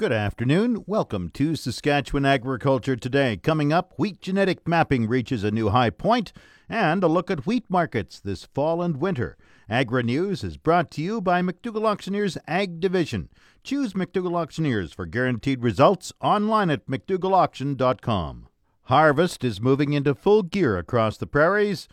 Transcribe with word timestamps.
Good 0.00 0.12
afternoon. 0.12 0.84
Welcome 0.86 1.28
to 1.34 1.54
Saskatchewan 1.54 2.24
Agriculture 2.24 2.96
Today. 2.96 3.36
Coming 3.36 3.70
up, 3.70 3.92
wheat 3.98 4.22
genetic 4.22 4.66
mapping 4.66 5.06
reaches 5.06 5.44
a 5.44 5.50
new 5.50 5.68
high 5.68 5.90
point, 5.90 6.32
and 6.70 7.04
a 7.04 7.06
look 7.06 7.30
at 7.30 7.44
wheat 7.44 7.66
markets 7.68 8.18
this 8.18 8.46
fall 8.46 8.80
and 8.80 8.96
winter. 8.96 9.36
Agri 9.68 10.02
News 10.02 10.42
is 10.42 10.56
brought 10.56 10.90
to 10.92 11.02
you 11.02 11.20
by 11.20 11.42
McDougall 11.42 11.84
Auctioneers 11.84 12.38
Ag 12.48 12.80
Division. 12.80 13.28
Choose 13.62 13.92
McDougall 13.92 14.40
Auctioneers 14.40 14.94
for 14.94 15.04
guaranteed 15.04 15.62
results 15.62 16.14
online 16.22 16.70
at 16.70 16.86
McDougallAuction.com. 16.86 18.48
Harvest 18.84 19.44
is 19.44 19.60
moving 19.60 19.92
into 19.92 20.14
full 20.14 20.42
gear 20.42 20.78
across 20.78 21.18
the 21.18 21.26
prairies. 21.26 21.88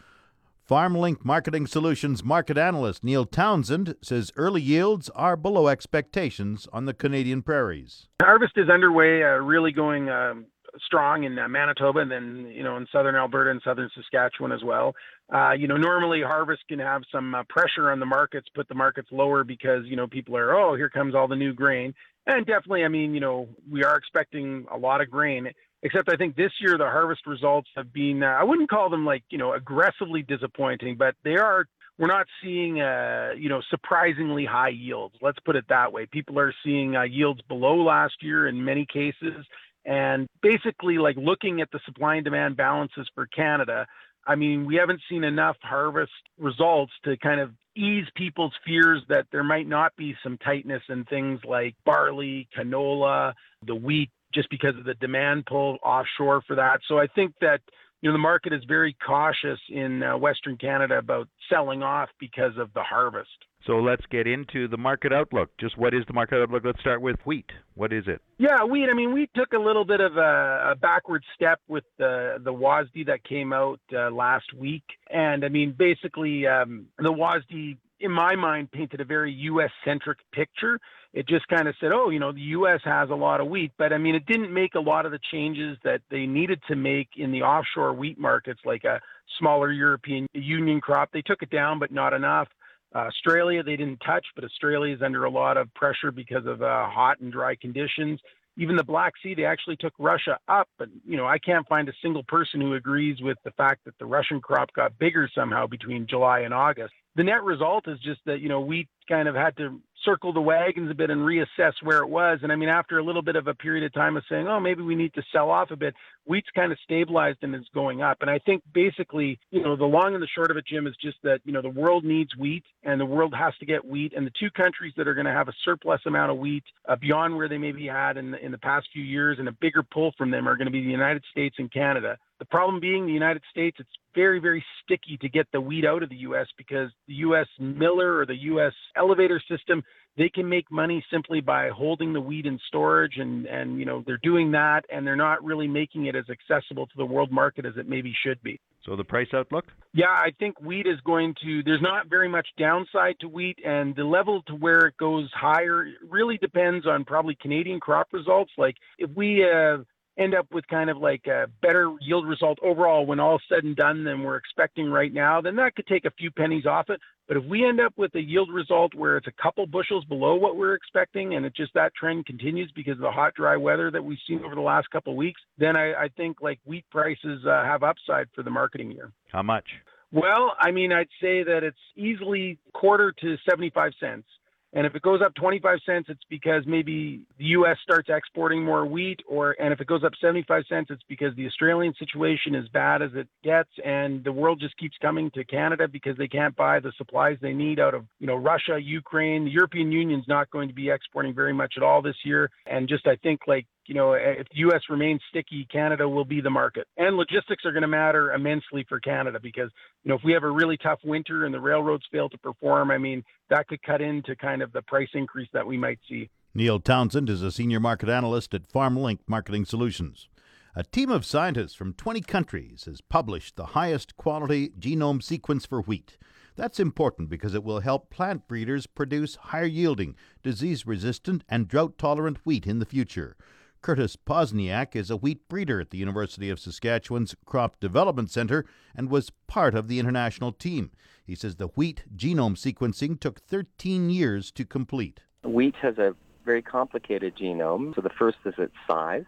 FarmLink 0.67 1.23
Marketing 1.23 1.65
Solutions 1.65 2.25
market 2.25 2.57
analyst 2.57 3.01
Neil 3.01 3.23
Townsend 3.23 3.95
says 4.01 4.33
early 4.35 4.61
yields 4.61 5.09
are 5.11 5.37
below 5.37 5.69
expectations 5.69 6.67
on 6.73 6.83
the 6.83 6.93
Canadian 6.93 7.41
prairies. 7.41 8.09
Harvest 8.21 8.51
is 8.57 8.69
underway, 8.69 9.23
uh, 9.23 9.37
really 9.37 9.71
going 9.71 10.09
um, 10.09 10.45
strong 10.85 11.23
in 11.23 11.39
uh, 11.39 11.47
Manitoba 11.47 11.99
and 11.99 12.11
then, 12.11 12.51
you 12.53 12.63
know, 12.63 12.75
in 12.75 12.85
southern 12.91 13.15
Alberta 13.15 13.49
and 13.49 13.61
southern 13.63 13.89
Saskatchewan 13.95 14.51
as 14.51 14.61
well. 14.61 14.93
Uh, 15.33 15.51
you 15.53 15.69
know, 15.69 15.77
normally 15.77 16.21
harvest 16.21 16.63
can 16.67 16.79
have 16.79 17.03
some 17.13 17.33
uh, 17.33 17.43
pressure 17.47 17.89
on 17.89 18.01
the 18.01 18.05
markets, 18.05 18.49
put 18.53 18.67
the 18.67 18.75
markets 18.75 19.07
lower 19.09 19.45
because, 19.45 19.85
you 19.85 19.95
know, 19.95 20.05
people 20.05 20.35
are, 20.35 20.53
oh, 20.53 20.75
here 20.75 20.89
comes 20.89 21.15
all 21.15 21.29
the 21.29 21.35
new 21.37 21.53
grain. 21.53 21.93
And 22.25 22.45
definitely, 22.45 22.83
I 22.83 22.89
mean, 22.89 23.13
you 23.13 23.21
know, 23.21 23.47
we 23.71 23.85
are 23.85 23.95
expecting 23.95 24.65
a 24.69 24.77
lot 24.77 24.99
of 24.99 25.09
grain. 25.09 25.47
Except 25.83 26.09
I 26.09 26.15
think 26.15 26.35
this 26.35 26.51
year 26.59 26.77
the 26.77 26.85
harvest 26.85 27.27
results 27.27 27.69
have 27.75 27.93
been, 27.93 28.23
uh, 28.23 28.27
I 28.27 28.43
wouldn't 28.43 28.69
call 28.69 28.89
them 28.89 29.05
like, 29.05 29.23
you 29.29 29.37
know, 29.37 29.53
aggressively 29.53 30.23
disappointing, 30.23 30.95
but 30.97 31.15
they 31.23 31.35
are, 31.37 31.65
we're 31.99 32.07
not 32.07 32.27
seeing, 32.43 32.81
uh, 32.81 33.31
you 33.37 33.49
know, 33.49 33.61
surprisingly 33.69 34.45
high 34.45 34.69
yields. 34.69 35.15
Let's 35.21 35.39
put 35.39 35.55
it 35.55 35.65
that 35.69 35.93
way. 35.93 36.07
People 36.07 36.39
are 36.39 36.53
seeing 36.63 36.95
uh, 36.95 37.03
yields 37.03 37.41
below 37.43 37.75
last 37.83 38.15
year 38.21 38.47
in 38.47 38.63
many 38.63 38.85
cases. 38.91 39.45
And 39.85 40.27
basically, 40.41 40.97
like 40.97 41.15
looking 41.15 41.61
at 41.61 41.71
the 41.71 41.79
supply 41.85 42.15
and 42.15 42.25
demand 42.25 42.57
balances 42.57 43.07
for 43.15 43.25
Canada, 43.27 43.87
I 44.27 44.35
mean, 44.35 44.65
we 44.65 44.75
haven't 44.75 45.01
seen 45.09 45.23
enough 45.23 45.55
harvest 45.61 46.11
results 46.37 46.91
to 47.05 47.15
kind 47.17 47.39
of 47.39 47.51
ease 47.75 48.05
people's 48.15 48.53
fears 48.65 49.01
that 49.07 49.27
there 49.31 49.43
might 49.43 49.67
not 49.67 49.95
be 49.95 50.15
some 50.21 50.37
tightness 50.39 50.81
in 50.89 51.05
things 51.05 51.39
like 51.45 51.75
barley, 51.85 52.49
canola, 52.55 53.33
the 53.65 53.75
wheat 53.75 54.09
just 54.37 54.49
because 54.51 54.77
of 54.77 54.85
the 54.85 54.93
demand 54.93 55.47
pull 55.47 55.77
offshore 55.83 56.43
for 56.45 56.55
that. 56.55 56.79
So 56.87 56.99
I 56.99 57.07
think 57.07 57.33
that 57.41 57.59
you 58.01 58.09
know 58.09 58.13
the 58.13 58.19
market 58.19 58.53
is 58.53 58.61
very 58.67 58.95
cautious 59.05 59.59
in 59.69 60.03
uh, 60.03 60.15
Western 60.15 60.57
Canada 60.57 60.99
about 60.99 61.27
selling 61.49 61.81
off 61.81 62.09
because 62.19 62.55
of 62.59 62.71
the 62.75 62.83
harvest. 62.83 63.31
So 63.65 63.79
let's 63.79 64.05
get 64.11 64.27
into 64.27 64.67
the 64.67 64.77
market 64.77 65.11
outlook. 65.11 65.49
Just 65.59 65.75
what 65.75 65.95
is 65.95 66.03
the 66.05 66.13
market 66.13 66.39
outlook? 66.39 66.61
Let's 66.63 66.79
start 66.79 67.01
with 67.01 67.17
wheat. 67.25 67.49
What 67.73 67.91
is 67.91 68.03
it? 68.05 68.21
Yeah, 68.37 68.63
wheat. 68.63 68.87
I 68.91 68.93
mean, 68.93 69.11
we 69.11 69.27
took 69.35 69.53
a 69.53 69.59
little 69.59 69.83
bit 69.83 69.99
of 69.99 70.15
a, 70.15 70.71
a 70.71 70.75
backward 70.79 71.23
step 71.33 71.59
with 71.67 71.83
the 71.97 72.37
the 72.43 72.53
WASDE 72.53 73.07
that 73.07 73.23
came 73.23 73.51
out 73.51 73.79
uh, 73.91 74.11
last 74.11 74.53
week, 74.53 74.83
and 75.09 75.43
I 75.43 75.49
mean, 75.49 75.73
basically, 75.75 76.45
um, 76.45 76.85
the 76.99 77.11
WASDE 77.11 77.77
in 77.99 78.11
my 78.11 78.35
mind, 78.35 78.71
painted 78.71 79.01
a 79.01 79.05
very 79.05 79.31
U.S. 79.33 79.71
centric 79.83 80.19
picture. 80.31 80.79
It 81.13 81.27
just 81.27 81.47
kind 81.47 81.67
of 81.67 81.75
said, 81.79 81.91
oh, 81.91 82.09
you 82.09 82.19
know, 82.19 82.31
the 82.31 82.41
U.S. 82.41 82.79
has 82.83 83.09
a 83.09 83.15
lot 83.15 83.41
of 83.41 83.47
wheat, 83.47 83.71
but 83.77 83.91
I 83.91 83.97
mean, 83.97 84.15
it 84.15 84.25
didn't 84.25 84.53
make 84.53 84.75
a 84.75 84.79
lot 84.79 85.05
of 85.05 85.11
the 85.11 85.19
changes 85.31 85.77
that 85.83 86.01
they 86.11 86.25
needed 86.25 86.61
to 86.67 86.75
make 86.75 87.09
in 87.17 87.31
the 87.31 87.41
offshore 87.41 87.93
wheat 87.93 88.19
markets, 88.19 88.59
like 88.65 88.83
a 88.83 88.99
smaller 89.39 89.71
European 89.71 90.27
Union 90.33 90.79
crop. 90.79 91.09
They 91.11 91.21
took 91.21 91.41
it 91.41 91.49
down, 91.49 91.79
but 91.79 91.91
not 91.91 92.13
enough. 92.13 92.47
Uh, 92.95 92.99
Australia, 92.99 93.63
they 93.63 93.75
didn't 93.75 93.99
touch, 94.05 94.25
but 94.35 94.43
Australia 94.43 94.95
is 94.95 95.01
under 95.01 95.25
a 95.25 95.29
lot 95.29 95.57
of 95.57 95.73
pressure 95.73 96.11
because 96.11 96.45
of 96.45 96.61
uh, 96.61 96.87
hot 96.87 97.19
and 97.19 97.31
dry 97.31 97.55
conditions. 97.55 98.19
Even 98.59 98.75
the 98.75 98.83
Black 98.83 99.13
Sea, 99.21 99.35
they 99.35 99.45
actually 99.45 99.75
took 99.75 99.93
Russia 99.99 100.39
up, 100.47 100.67
but 100.79 100.87
you 101.05 101.15
know 101.17 101.27
I 101.27 101.37
can't 101.37 101.67
find 101.67 101.87
a 101.89 101.93
single 102.01 102.23
person 102.23 102.59
who 102.59 102.73
agrees 102.73 103.21
with 103.21 103.37
the 103.43 103.51
fact 103.51 103.85
that 103.85 103.97
the 103.99 104.05
Russian 104.05 104.41
crop 104.41 104.73
got 104.73 104.97
bigger 104.97 105.29
somehow 105.35 105.67
between 105.67 106.07
July 106.07 106.39
and 106.39 106.53
August 106.53 106.93
the 107.17 107.23
net 107.23 107.43
result 107.43 107.87
is 107.87 107.99
just 107.99 108.21
that 108.25 108.39
you 108.39 108.47
know 108.47 108.61
we 108.61 108.87
kind 109.09 109.27
of 109.27 109.35
had 109.35 109.57
to 109.57 109.81
circle 110.05 110.31
the 110.31 110.41
wagons 110.41 110.89
a 110.89 110.93
bit 110.93 111.09
and 111.09 111.21
reassess 111.21 111.73
where 111.81 111.97
it 111.97 112.07
was. 112.07 112.39
And 112.41 112.51
I 112.51 112.55
mean, 112.55 112.69
after 112.69 112.97
a 112.97 113.03
little 113.03 113.21
bit 113.21 113.35
of 113.35 113.47
a 113.47 113.53
period 113.53 113.83
of 113.83 113.93
time 113.93 114.15
of 114.15 114.23
saying, 114.29 114.47
oh, 114.47 114.59
maybe 114.59 114.81
we 114.81 114.95
need 114.95 115.13
to 115.15 115.23
sell 115.33 115.49
off 115.49 115.71
a 115.71 115.75
bit, 115.75 115.95
wheat's 116.25 116.47
kind 116.55 116.71
of 116.71 116.77
stabilized 116.83 117.39
and 117.41 117.53
is 117.53 117.67
going 117.73 118.01
up. 118.01 118.19
And 118.21 118.29
I 118.29 118.39
think 118.39 118.63
basically, 118.73 119.39
you 119.51 119.61
know, 119.61 119.75
the 119.75 119.85
long 119.85 120.13
and 120.13 120.23
the 120.23 120.27
short 120.27 120.49
of 120.49 120.57
it, 120.57 120.65
Jim, 120.65 120.87
is 120.87 120.95
just 121.01 121.17
that, 121.23 121.39
you 121.43 121.51
know, 121.51 121.61
the 121.61 121.69
world 121.69 122.05
needs 122.05 122.35
wheat 122.37 122.63
and 122.83 123.01
the 123.01 123.05
world 123.05 123.33
has 123.37 123.53
to 123.59 123.65
get 123.65 123.83
wheat. 123.83 124.13
And 124.15 124.25
the 124.25 124.31
two 124.39 124.49
countries 124.51 124.93
that 124.97 125.07
are 125.07 125.13
going 125.13 125.25
to 125.25 125.33
have 125.33 125.49
a 125.49 125.53
surplus 125.65 126.01
amount 126.05 126.31
of 126.31 126.37
wheat 126.37 126.63
uh, 126.87 126.95
beyond 126.95 127.35
where 127.35 127.49
they 127.49 127.57
maybe 127.57 127.87
had 127.87 128.17
in 128.17 128.31
the, 128.31 128.45
in 128.45 128.51
the 128.51 128.57
past 128.57 128.87
few 128.93 129.03
years 129.03 129.39
and 129.39 129.47
a 129.47 129.53
bigger 129.53 129.83
pull 129.83 130.13
from 130.17 130.31
them 130.31 130.47
are 130.47 130.55
going 130.55 130.67
to 130.67 130.71
be 130.71 130.81
the 130.81 130.91
United 130.91 131.23
States 131.31 131.55
and 131.59 131.71
Canada. 131.71 132.17
The 132.39 132.45
problem 132.45 132.79
being 132.79 133.05
the 133.05 133.13
United 133.13 133.41
States, 133.49 133.77
it's 133.79 133.89
very, 134.13 134.39
very 134.39 134.63
sticky 134.83 135.17
to 135.21 135.29
get 135.29 135.47
the 135.51 135.61
wheat 135.61 135.85
out 135.85 136.03
of 136.03 136.09
the 136.09 136.17
U.S. 136.17 136.47
because 136.57 136.89
the 137.07 137.15
U.S. 137.15 137.47
miller 137.59 138.17
or 138.17 138.25
the 138.25 138.35
U.S. 138.35 138.73
elevator 138.95 139.41
system, 139.49 139.83
they 140.17 140.29
can 140.29 140.47
make 140.47 140.71
money 140.71 141.03
simply 141.11 141.41
by 141.41 141.69
holding 141.69 142.13
the 142.13 142.21
wheat 142.21 142.45
in 142.45 142.59
storage 142.67 143.17
and, 143.17 143.45
and, 143.45 143.79
you 143.79 143.85
know, 143.85 144.03
they're 144.05 144.19
doing 144.21 144.51
that 144.51 144.81
and 144.91 145.05
they're 145.05 145.15
not 145.15 145.43
really 145.43 145.67
making 145.67 146.05
it 146.05 146.15
as 146.15 146.25
accessible 146.29 146.85
to 146.87 146.93
the 146.97 147.05
world 147.05 147.31
market 147.31 147.65
as 147.65 147.73
it 147.77 147.87
maybe 147.87 148.13
should 148.23 148.41
be. 148.43 148.59
So 148.85 148.95
the 148.95 149.03
price 149.03 149.27
outlook? 149.33 149.65
Yeah, 149.93 150.05
I 150.07 150.31
think 150.39 150.61
wheat 150.61 150.87
is 150.87 150.99
going 151.05 151.35
to, 151.43 151.61
there's 151.63 151.81
not 151.81 152.07
very 152.09 152.29
much 152.29 152.47
downside 152.57 153.15
to 153.19 153.27
wheat, 153.27 153.59
and 153.65 153.95
the 153.95 154.03
level 154.03 154.41
to 154.47 154.53
where 154.53 154.87
it 154.87 154.97
goes 154.97 155.29
higher 155.33 155.85
really 156.07 156.37
depends 156.37 156.87
on 156.87 157.03
probably 157.03 157.37
Canadian 157.41 157.79
crop 157.79 158.07
results. 158.13 158.51
Like 158.57 158.75
if 158.97 159.09
we 159.15 159.43
uh, 159.43 159.79
end 160.17 160.33
up 160.33 160.47
with 160.51 160.67
kind 160.67 160.89
of 160.89 160.97
like 160.97 161.27
a 161.27 161.47
better 161.61 161.93
yield 162.01 162.27
result 162.27 162.57
overall 162.63 163.05
when 163.05 163.19
all 163.19 163.39
said 163.47 163.63
and 163.63 163.75
done 163.75 164.03
than 164.03 164.23
we're 164.23 164.35
expecting 164.35 164.89
right 164.89 165.13
now, 165.13 165.41
then 165.41 165.55
that 165.57 165.75
could 165.75 165.87
take 165.87 166.05
a 166.05 166.11
few 166.11 166.31
pennies 166.31 166.65
off 166.65 166.89
it. 166.89 166.99
But 167.27 167.37
if 167.37 167.43
we 167.45 167.65
end 167.65 167.81
up 167.81 167.93
with 167.97 168.15
a 168.15 168.21
yield 168.21 168.49
result 168.51 168.93
where 168.95 169.17
it's 169.17 169.27
a 169.27 169.41
couple 169.41 169.65
bushels 169.67 170.05
below 170.05 170.35
what 170.35 170.55
we're 170.55 170.75
expecting, 170.75 171.35
and 171.35 171.45
it 171.45 171.55
just 171.55 171.73
that 171.73 171.93
trend 171.93 172.25
continues 172.25 172.71
because 172.73 172.93
of 172.93 173.01
the 173.01 173.11
hot, 173.11 173.33
dry 173.35 173.57
weather 173.57 173.91
that 173.91 174.03
we've 174.03 174.17
seen 174.27 174.43
over 174.45 174.55
the 174.55 174.61
last 174.61 174.89
couple 174.91 175.13
of 175.13 175.17
weeks, 175.17 175.41
then 175.57 175.75
I, 175.75 175.93
I 175.93 176.07
think 176.15 176.41
like 176.41 176.59
wheat 176.65 176.85
prices 176.89 177.45
uh, 177.45 177.63
have 177.65 177.83
upside 177.83 178.27
for 178.33 178.43
the 178.43 178.49
marketing 178.49 178.91
year. 178.91 179.11
How 179.31 179.43
much? 179.43 179.65
Well, 180.11 180.53
I 180.57 180.71
mean, 180.71 180.93
I'd 180.93 181.09
say 181.21 181.43
that 181.43 181.63
it's 181.63 181.77
easily 181.97 182.57
quarter 182.73 183.13
to 183.21 183.35
75 183.47 183.91
cents. 183.99 184.25
And 184.73 184.85
if 184.85 184.95
it 184.95 185.01
goes 185.01 185.21
up 185.25 185.33
25 185.35 185.79
cents, 185.85 186.07
it's 186.09 186.23
because 186.29 186.63
maybe 186.67 187.21
the 187.37 187.45
U.S. 187.45 187.77
starts 187.81 188.09
exporting 188.09 188.63
more 188.63 188.85
wheat, 188.85 189.21
or 189.27 189.55
and 189.59 189.73
if 189.73 189.79
it 189.79 189.87
goes 189.87 190.03
up 190.03 190.11
75 190.19 190.63
cents, 190.67 190.89
it's 190.89 191.03
because 191.07 191.33
the 191.35 191.47
Australian 191.47 191.93
situation 191.97 192.53
is 192.53 192.67
bad 192.69 193.01
as 193.01 193.11
it 193.13 193.27
gets, 193.43 193.69
and 193.83 194.23
the 194.23 194.31
world 194.31 194.59
just 194.59 194.77
keeps 194.77 194.97
coming 195.01 195.31
to 195.31 195.45
Canada 195.45 195.87
because 195.87 196.17
they 196.17 196.27
can't 196.27 196.55
buy 196.55 196.79
the 196.79 196.91
supplies 196.97 197.37
they 197.41 197.53
need 197.53 197.79
out 197.79 197.93
of 197.93 198.05
you 198.19 198.27
know 198.27 198.35
Russia, 198.35 198.77
Ukraine. 198.81 199.45
The 199.45 199.51
European 199.51 199.91
Union's 199.91 200.27
not 200.27 200.49
going 200.51 200.67
to 200.67 200.73
be 200.73 200.89
exporting 200.89 201.33
very 201.33 201.53
much 201.53 201.75
at 201.77 201.83
all 201.83 202.01
this 202.01 202.17
year, 202.25 202.49
and 202.65 202.89
just 202.89 203.07
I 203.07 203.15
think 203.15 203.41
like 203.47 203.65
you 203.87 203.95
know, 203.95 204.13
eh, 204.13 204.35
if 204.39 204.47
the 204.49 204.59
U.S. 204.59 204.81
remains 204.89 205.21
sticky, 205.29 205.67
Canada 205.71 206.07
will 206.07 206.25
be 206.25 206.41
the 206.41 206.49
market. 206.49 206.87
And 206.97 207.17
logistics 207.17 207.65
are 207.65 207.71
going 207.71 207.81
to 207.81 207.87
matter 207.87 208.33
immensely 208.33 208.85
for 208.87 208.99
Canada 208.99 209.39
because, 209.41 209.69
you 210.03 210.09
know, 210.09 210.15
if 210.15 210.21
we 210.23 210.33
have 210.33 210.43
a 210.43 210.51
really 210.51 210.77
tough 210.77 210.99
winter 211.03 211.45
and 211.45 211.53
the 211.53 211.59
railroads 211.59 212.03
fail 212.11 212.29
to 212.29 212.37
perform, 212.37 212.91
I 212.91 212.97
mean, 212.97 213.23
that 213.49 213.67
could 213.67 213.81
cut 213.83 214.01
into 214.01 214.35
kind 214.35 214.61
of 214.61 214.71
the 214.73 214.81
price 214.83 215.09
increase 215.13 215.49
that 215.53 215.65
we 215.65 215.77
might 215.77 215.99
see. 216.07 216.29
Neil 216.53 216.79
Townsend 216.79 217.29
is 217.29 217.41
a 217.41 217.51
senior 217.51 217.79
market 217.79 218.09
analyst 218.09 218.53
at 218.53 218.67
FarmLink 218.67 219.19
Marketing 219.27 219.65
Solutions. 219.65 220.27
A 220.75 220.83
team 220.83 221.09
of 221.09 221.25
scientists 221.25 221.73
from 221.73 221.93
20 221.93 222.21
countries 222.21 222.85
has 222.85 223.01
published 223.01 223.55
the 223.55 223.67
highest 223.67 224.15
quality 224.15 224.69
genome 224.79 225.23
sequence 225.23 225.65
for 225.65 225.81
wheat. 225.81 226.17
That's 226.55 226.79
important 226.79 227.29
because 227.29 227.53
it 227.53 227.63
will 227.63 227.81
help 227.81 228.09
plant 228.09 228.47
breeders 228.47 228.87
produce 228.87 229.35
higher 229.35 229.65
yielding, 229.65 230.15
disease 230.43 230.87
resistant, 230.87 231.43
and 231.47 231.67
drought 231.67 231.97
tolerant 231.97 232.39
wheat 232.43 232.65
in 232.65 232.79
the 232.79 232.85
future. 232.85 233.37
Curtis 233.81 234.15
Pozniak 234.15 234.95
is 234.95 235.09
a 235.09 235.17
wheat 235.17 235.47
breeder 235.47 235.79
at 235.79 235.91
the 235.91 235.97
University 235.97 236.49
of 236.49 236.59
Saskatchewan's 236.59 237.35
Crop 237.45 237.79
Development 237.79 238.29
Center 238.29 238.65
and 238.95 239.09
was 239.09 239.31
part 239.47 239.75
of 239.75 239.87
the 239.87 239.99
international 239.99 240.51
team. 240.51 240.91
He 241.25 241.35
says 241.35 241.55
the 241.55 241.67
wheat 241.67 242.03
genome 242.15 242.55
sequencing 242.55 243.19
took 243.19 243.39
13 243.39 244.09
years 244.09 244.51
to 244.51 244.65
complete. 244.65 245.21
Wheat 245.43 245.75
has 245.81 245.97
a 245.97 246.15
very 246.45 246.61
complicated 246.61 247.35
genome. 247.35 247.93
So 247.95 248.01
the 248.01 248.09
first 248.09 248.37
is 248.45 248.55
its 248.57 248.75
size. 248.89 249.25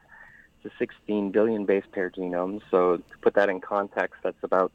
It's 0.63 0.73
a 0.73 0.77
16 0.77 1.31
billion 1.31 1.65
base 1.65 1.85
pair 1.91 2.09
genome. 2.09 2.61
So 2.71 2.97
to 2.97 3.17
put 3.21 3.35
that 3.35 3.49
in 3.49 3.61
context, 3.61 4.21
that's 4.23 4.43
about 4.43 4.71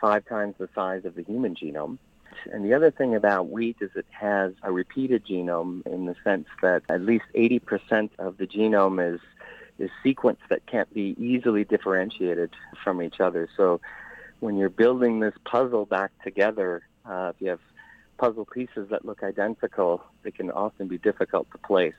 five 0.00 0.26
times 0.26 0.54
the 0.58 0.68
size 0.74 1.04
of 1.04 1.14
the 1.14 1.22
human 1.22 1.54
genome. 1.54 1.98
And 2.52 2.64
the 2.64 2.74
other 2.74 2.90
thing 2.90 3.14
about 3.14 3.50
wheat 3.50 3.76
is 3.80 3.90
it 3.94 4.06
has 4.10 4.52
a 4.62 4.72
repeated 4.72 5.24
genome 5.26 5.86
in 5.86 6.06
the 6.06 6.16
sense 6.24 6.46
that 6.60 6.82
at 6.88 7.02
least 7.02 7.24
80% 7.34 8.10
of 8.18 8.36
the 8.38 8.46
genome 8.46 9.14
is 9.14 9.20
is 9.78 9.90
sequence 10.02 10.38
that 10.50 10.64
can't 10.66 10.92
be 10.92 11.16
easily 11.18 11.64
differentiated 11.64 12.50
from 12.84 13.02
each 13.02 13.20
other. 13.20 13.48
So 13.56 13.80
when 14.40 14.56
you're 14.56 14.68
building 14.68 15.20
this 15.20 15.34
puzzle 15.44 15.86
back 15.86 16.10
together, 16.22 16.82
uh, 17.06 17.32
if 17.34 17.40
you 17.40 17.48
have 17.48 17.60
puzzle 18.18 18.44
pieces 18.44 18.88
that 18.90 19.04
look 19.04 19.22
identical, 19.22 20.04
they 20.22 20.30
can 20.30 20.50
often 20.50 20.88
be 20.88 20.98
difficult 20.98 21.50
to 21.52 21.58
place. 21.58 21.94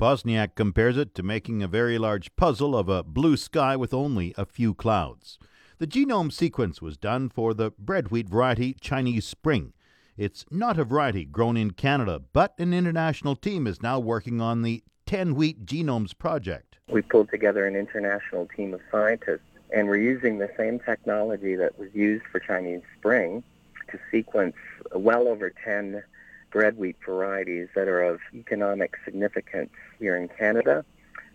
Pozniak 0.00 0.54
compares 0.54 0.96
it 0.96 1.14
to 1.16 1.22
making 1.22 1.62
a 1.62 1.68
very 1.68 1.98
large 1.98 2.34
puzzle 2.36 2.76
of 2.76 2.88
a 2.88 3.02
blue 3.02 3.36
sky 3.36 3.74
with 3.74 3.92
only 3.92 4.32
a 4.38 4.46
few 4.46 4.72
clouds. 4.72 5.38
The 5.78 5.86
genome 5.86 6.32
sequence 6.32 6.82
was 6.82 6.96
done 6.96 7.28
for 7.28 7.54
the 7.54 7.70
bread 7.78 8.10
wheat 8.10 8.28
variety 8.28 8.74
Chinese 8.80 9.24
Spring. 9.24 9.74
It's 10.16 10.44
not 10.50 10.76
a 10.76 10.82
variety 10.82 11.24
grown 11.24 11.56
in 11.56 11.70
Canada, 11.70 12.20
but 12.32 12.52
an 12.58 12.74
international 12.74 13.36
team 13.36 13.64
is 13.68 13.80
now 13.80 14.00
working 14.00 14.40
on 14.40 14.62
the 14.62 14.82
10 15.06 15.36
wheat 15.36 15.64
genomes 15.66 16.18
project. 16.18 16.78
We 16.88 17.02
pulled 17.02 17.30
together 17.30 17.64
an 17.64 17.76
international 17.76 18.48
team 18.56 18.74
of 18.74 18.80
scientists, 18.90 19.46
and 19.72 19.86
we're 19.86 19.98
using 19.98 20.38
the 20.38 20.50
same 20.56 20.80
technology 20.80 21.54
that 21.54 21.78
was 21.78 21.94
used 21.94 22.24
for 22.32 22.40
Chinese 22.40 22.82
Spring 22.98 23.44
to 23.92 24.00
sequence 24.10 24.56
well 24.96 25.28
over 25.28 25.48
10 25.64 26.02
bread 26.50 26.76
wheat 26.76 26.96
varieties 27.06 27.68
that 27.76 27.86
are 27.86 28.02
of 28.02 28.18
economic 28.34 28.96
significance 29.04 29.70
here 30.00 30.16
in 30.16 30.26
Canada 30.26 30.84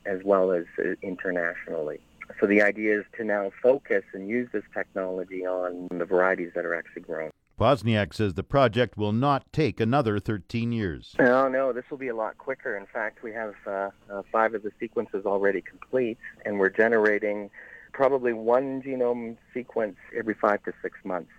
as 0.05 0.19
well 0.25 0.51
as 0.51 0.65
uh, 0.79 0.95
internationally. 1.01 2.01
So 2.43 2.47
the 2.47 2.61
idea 2.61 2.99
is 2.99 3.05
to 3.15 3.23
now 3.23 3.51
focus 3.61 4.03
and 4.13 4.27
use 4.27 4.49
this 4.51 4.65
technology 4.73 5.45
on 5.45 5.87
the 5.97 6.03
varieties 6.03 6.51
that 6.55 6.65
are 6.65 6.75
actually 6.75 7.03
grown. 7.03 7.31
Pozniak 7.57 8.13
says 8.13 8.33
the 8.33 8.43
project 8.43 8.97
will 8.97 9.13
not 9.13 9.45
take 9.53 9.79
another 9.79 10.19
13 10.19 10.73
years. 10.73 11.15
No, 11.17 11.47
no, 11.47 11.71
this 11.71 11.85
will 11.89 11.97
be 11.97 12.09
a 12.09 12.15
lot 12.15 12.37
quicker. 12.37 12.75
In 12.75 12.85
fact, 12.85 13.23
we 13.23 13.31
have 13.31 13.55
uh, 13.65 13.91
uh, 14.11 14.23
five 14.29 14.53
of 14.55 14.63
the 14.63 14.73
sequences 14.77 15.25
already 15.25 15.61
complete, 15.61 16.17
and 16.45 16.59
we're 16.59 16.69
generating 16.69 17.49
probably 17.93 18.33
one 18.33 18.81
genome 18.81 19.37
sequence 19.53 19.95
every 20.13 20.33
five 20.33 20.61
to 20.63 20.73
six 20.81 20.97
months. 21.05 21.31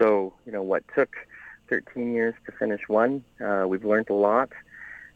So, 0.00 0.32
you 0.44 0.50
know, 0.50 0.62
what 0.62 0.82
took 0.96 1.14
13 1.68 2.12
years 2.12 2.34
to 2.46 2.50
finish 2.50 2.80
one. 2.88 3.22
Uh, 3.40 3.66
we've 3.68 3.84
learned 3.84 4.10
a 4.10 4.14
lot. 4.14 4.50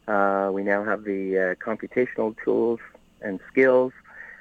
Uh, 0.07 0.51
we 0.53 0.63
now 0.63 0.85
have 0.85 1.03
the 1.03 1.37
uh, 1.37 1.55
computational 1.57 2.37
tools 2.45 2.79
and 3.21 3.41
skills 3.51 3.93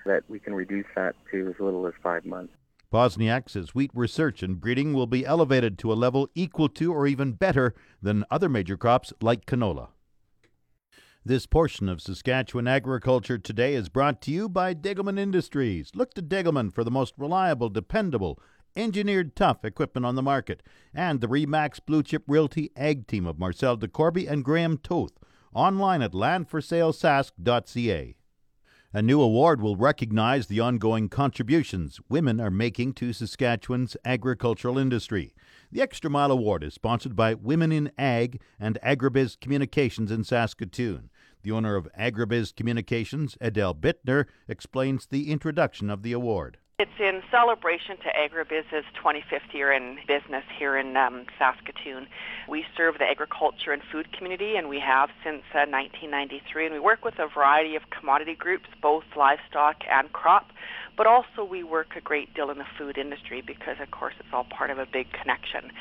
that 0.07 0.23
we 0.27 0.39
can 0.39 0.53
reduce 0.53 0.85
that 0.95 1.15
to 1.31 1.49
as 1.49 1.55
little 1.59 1.85
as 1.87 1.93
five 2.01 2.25
months. 2.25 2.53
Pozniak 2.91 3.49
says 3.49 3.75
wheat 3.75 3.91
research 3.93 4.41
and 4.41 4.61
breeding 4.61 4.93
will 4.93 5.07
be 5.07 5.25
elevated 5.25 5.77
to 5.79 5.91
a 5.91 5.95
level 5.95 6.29
equal 6.35 6.69
to 6.69 6.93
or 6.93 7.05
even 7.05 7.33
better 7.33 7.73
than 8.01 8.23
other 8.31 8.47
major 8.47 8.77
crops 8.77 9.11
like 9.21 9.45
canola. 9.45 9.89
This 11.25 11.45
portion 11.45 11.89
of 11.89 12.01
Saskatchewan 12.01 12.69
Agriculture 12.69 13.37
Today 13.37 13.73
is 13.73 13.89
brought 13.89 14.21
to 14.21 14.31
you 14.31 14.47
by 14.47 14.73
Degelman 14.73 15.19
Industries. 15.19 15.91
Look 15.93 16.13
to 16.13 16.21
Degelman 16.21 16.73
for 16.73 16.85
the 16.85 16.91
most 16.91 17.13
reliable, 17.17 17.67
dependable, 17.67 18.39
engineered 18.77 19.35
tough 19.35 19.65
equipment 19.65 20.05
on 20.05 20.15
the 20.15 20.21
market, 20.21 20.63
and 20.93 21.19
the 21.19 21.27
Remax 21.27 21.81
Blue 21.85 22.01
Chip 22.01 22.23
Realty 22.27 22.71
Ag 22.77 23.07
Team 23.07 23.25
of 23.25 23.37
Marcel 23.37 23.77
DeCorby 23.77 24.31
and 24.31 24.45
Graham 24.45 24.77
Toth, 24.77 25.19
online 25.53 26.01
at 26.01 26.13
landforsalesask.ca. 26.13 28.15
A 28.93 29.01
new 29.01 29.21
award 29.21 29.59
will 29.59 29.75
recognize 29.75 30.47
the 30.47 30.61
ongoing 30.61 31.09
contributions 31.09 31.99
women 32.07 32.39
are 32.39 32.49
making 32.49 32.93
to 32.93 33.11
Saskatchewan's 33.11 33.97
agricultural 34.05 34.77
industry. 34.77 35.33
The 35.69 35.81
Extra 35.81 36.09
Mile 36.09 36.31
Award 36.31 36.63
is 36.63 36.75
sponsored 36.75 37.13
by 37.13 37.33
Women 37.33 37.73
in 37.73 37.91
Ag 37.97 38.39
and 38.57 38.79
Agribiz 38.81 39.37
Communications 39.41 40.09
in 40.09 40.23
Saskatoon. 40.23 41.09
The 41.43 41.51
owner 41.51 41.75
of 41.75 41.89
Agribiz 41.99 42.55
Communications, 42.55 43.37
Adele 43.41 43.75
Buettner, 43.75 44.25
explains 44.47 45.05
the 45.05 45.31
introduction 45.33 45.89
of 45.89 46.01
the 46.01 46.13
award. 46.13 46.57
It's 46.79 46.99
in 46.99 47.23
celebration 47.31 47.97
to 48.03 48.09
Agribiz's 48.15 48.85
25th 49.03 49.51
year 49.51 49.71
in 49.71 49.97
business 50.07 50.43
here 50.59 50.77
in 50.77 50.95
um, 50.95 51.25
Saskatoon. 51.39 52.05
We 52.47 52.67
serve 52.77 52.99
the 52.99 53.05
agriculture 53.05 53.71
and 53.71 53.81
food 53.91 54.11
community, 54.15 54.57
and 54.57 54.69
we 54.69 54.79
have 54.81 55.09
since 55.23 55.41
uh, 55.55 55.65
1993. 55.65 56.65
And 56.67 56.75
we 56.75 56.79
work 56.79 57.03
with 57.03 57.17
a 57.17 57.25
variety 57.33 57.75
of 57.77 57.89
commodity 57.89 58.35
groups, 58.35 58.67
both 58.79 59.05
livestock 59.15 59.77
and 59.89 60.13
crop, 60.13 60.51
but 60.95 61.07
also 61.07 61.43
we 61.43 61.63
work 61.63 61.95
a 61.95 61.99
great 61.99 62.31
deal 62.35 62.51
in 62.51 62.59
the 62.59 62.67
food 62.77 62.99
industry 62.99 63.41
because, 63.41 63.77
of 63.81 63.89
course, 63.89 64.13
it's 64.19 64.29
all 64.31 64.43
part 64.43 64.69
of 64.69 64.77
a 64.77 64.85
big 64.85 65.11
connection. 65.11 65.71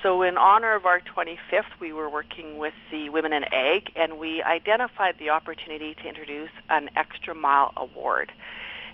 So, 0.00 0.22
in 0.22 0.38
honor 0.38 0.76
of 0.76 0.86
our 0.86 1.00
25th, 1.00 1.80
we 1.80 1.92
were 1.92 2.08
working 2.08 2.56
with 2.56 2.74
the 2.92 3.08
Women 3.08 3.32
in 3.32 3.42
Ag, 3.52 3.90
and 3.96 4.16
we 4.16 4.44
identified 4.44 5.16
the 5.18 5.30
opportunity 5.30 5.96
to 5.96 6.08
introduce 6.08 6.50
an 6.70 6.88
Extra 6.94 7.34
Mile 7.34 7.72
Award. 7.76 8.30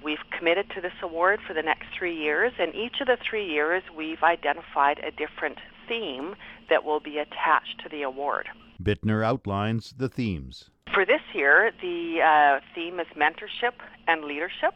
We've 0.04 0.18
committed 0.36 0.70
to 0.74 0.80
this 0.80 0.92
award 1.02 1.40
for 1.46 1.54
the 1.54 1.62
next 1.62 1.86
three 1.96 2.16
years, 2.16 2.52
and 2.58 2.74
each 2.74 3.00
of 3.00 3.06
the 3.06 3.16
three 3.28 3.46
years 3.46 3.82
we've 3.96 4.22
identified 4.22 4.98
a 4.98 5.10
different 5.10 5.58
theme 5.88 6.34
that 6.68 6.84
will 6.84 7.00
be 7.00 7.18
attached 7.18 7.80
to 7.82 7.88
the 7.88 8.02
award. 8.02 8.48
Buettner 8.82 9.24
outlines 9.24 9.94
the 9.96 10.08
themes. 10.08 10.70
For 10.92 11.06
this 11.06 11.22
year, 11.32 11.72
the 11.80 12.20
uh, 12.20 12.60
theme 12.74 13.00
is 13.00 13.06
mentorship 13.16 13.74
and 14.08 14.24
leadership. 14.24 14.74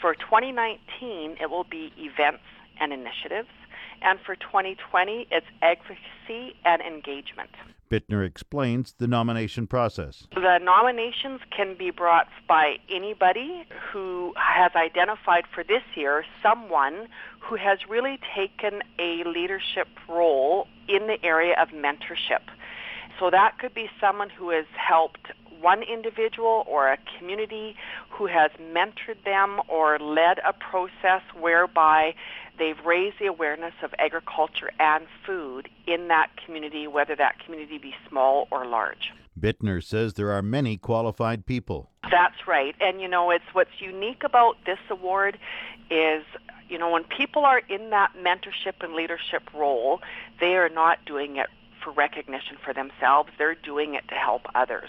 For 0.00 0.14
2019, 0.14 1.36
it 1.40 1.50
will 1.50 1.64
be 1.64 1.92
events 1.98 2.42
and 2.80 2.92
initiatives. 2.92 3.48
And 4.04 4.20
for 4.20 4.36
2020, 4.36 5.28
it's 5.30 5.46
advocacy 5.62 6.54
and 6.64 6.82
engagement. 6.82 7.50
Buettner 7.90 8.26
explains 8.26 8.92
the 8.98 9.06
nomination 9.06 9.66
process. 9.66 10.26
The 10.34 10.58
nominations 10.58 11.40
can 11.50 11.74
be 11.76 11.90
brought 11.90 12.28
by 12.46 12.76
anybody 12.90 13.66
who 13.90 14.34
has 14.36 14.72
identified 14.74 15.44
for 15.54 15.64
this 15.64 15.82
year 15.94 16.24
someone 16.42 17.08
who 17.40 17.56
has 17.56 17.78
really 17.88 18.18
taken 18.34 18.82
a 18.98 19.24
leadership 19.24 19.88
role 20.08 20.66
in 20.88 21.06
the 21.06 21.24
area 21.24 21.54
of 21.60 21.68
mentorship. 21.68 22.42
So 23.18 23.30
that 23.30 23.58
could 23.58 23.74
be 23.74 23.88
someone 24.00 24.28
who 24.28 24.50
has 24.50 24.66
helped 24.76 25.30
one 25.60 25.82
individual 25.82 26.64
or 26.66 26.92
a 26.92 26.98
community 27.18 27.74
who 28.10 28.26
has 28.26 28.50
mentored 28.60 29.22
them 29.24 29.60
or 29.68 29.98
led 29.98 30.38
a 30.40 30.52
process 30.52 31.22
whereby 31.38 32.14
they've 32.58 32.78
raised 32.84 33.16
the 33.20 33.26
awareness 33.26 33.74
of 33.82 33.94
agriculture 33.98 34.70
and 34.78 35.06
food 35.26 35.68
in 35.86 36.08
that 36.08 36.30
community, 36.44 36.86
whether 36.86 37.16
that 37.16 37.38
community 37.44 37.78
be 37.78 37.94
small 38.08 38.48
or 38.50 38.66
large. 38.66 39.12
Buettner 39.38 39.82
says 39.82 40.14
there 40.14 40.30
are 40.30 40.42
many 40.42 40.76
qualified 40.76 41.44
people. 41.44 41.90
That's 42.02 42.46
right. 42.46 42.74
And 42.80 43.00
you 43.00 43.08
know, 43.08 43.30
it's 43.30 43.44
what's 43.52 43.80
unique 43.80 44.22
about 44.24 44.56
this 44.64 44.78
award 44.90 45.38
is 45.90 46.24
you 46.68 46.78
know, 46.78 46.90
when 46.90 47.04
people 47.04 47.44
are 47.44 47.58
in 47.58 47.90
that 47.90 48.12
mentorship 48.16 48.82
and 48.82 48.94
leadership 48.94 49.42
role, 49.54 50.00
they 50.40 50.56
are 50.56 50.68
not 50.68 51.04
doing 51.04 51.36
it 51.36 51.48
for 51.82 51.92
recognition 51.92 52.56
for 52.64 52.72
themselves. 52.72 53.30
They're 53.36 53.54
doing 53.54 53.94
it 53.94 54.08
to 54.08 54.14
help 54.14 54.42
others. 54.54 54.88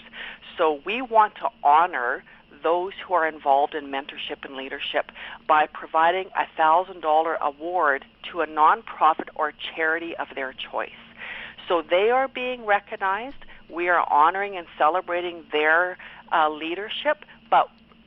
So 0.56 0.80
we 0.86 1.02
want 1.02 1.34
to 1.36 1.48
honor 1.62 2.24
those 2.66 2.94
who 3.06 3.14
are 3.14 3.28
involved 3.28 3.76
in 3.76 3.84
mentorship 3.84 4.42
and 4.42 4.56
leadership 4.56 5.12
by 5.46 5.66
providing 5.72 6.26
a 6.34 6.60
$1,000 6.60 7.38
award 7.40 8.04
to 8.32 8.40
a 8.40 8.46
nonprofit 8.46 9.28
or 9.36 9.52
charity 9.76 10.16
of 10.18 10.26
their 10.34 10.52
choice. 10.52 10.90
So 11.68 11.80
they 11.88 12.10
are 12.10 12.26
being 12.26 12.66
recognized. 12.66 13.36
We 13.70 13.88
are 13.88 14.04
honoring 14.10 14.56
and 14.56 14.66
celebrating 14.76 15.44
their 15.52 15.96
uh, 16.32 16.50
leadership, 16.50 17.18